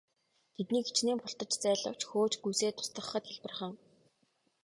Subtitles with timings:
[0.55, 3.73] Тэднийг хэчнээн бултаж зайлавч хөөж гүйцээд устгахад хялбархан.